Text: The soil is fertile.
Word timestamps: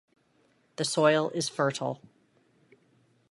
The 0.77 0.83
soil 0.83 1.29
is 1.35 1.47
fertile. 1.47 2.01